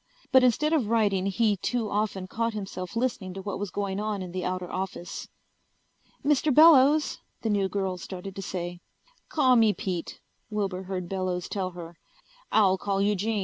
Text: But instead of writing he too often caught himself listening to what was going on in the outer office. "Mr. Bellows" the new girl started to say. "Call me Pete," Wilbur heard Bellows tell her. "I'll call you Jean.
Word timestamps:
But 0.31 0.43
instead 0.43 0.73
of 0.73 0.87
writing 0.87 1.27
he 1.27 1.57
too 1.57 1.91
often 1.91 2.25
caught 2.25 2.55
himself 2.55 2.95
listening 2.95 3.35
to 3.35 3.41
what 3.43 3.59
was 3.59 3.69
going 3.69 3.99
on 3.99 4.23
in 4.23 4.31
the 4.31 4.43
outer 4.43 4.67
office. 4.67 5.27
"Mr. 6.25 6.51
Bellows" 6.51 7.19
the 7.43 7.51
new 7.51 7.69
girl 7.69 7.99
started 7.99 8.35
to 8.35 8.41
say. 8.41 8.79
"Call 9.29 9.55
me 9.55 9.73
Pete," 9.73 10.19
Wilbur 10.49 10.81
heard 10.81 11.07
Bellows 11.07 11.47
tell 11.47 11.69
her. 11.77 11.99
"I'll 12.51 12.79
call 12.79 12.99
you 12.99 13.13
Jean. 13.15 13.39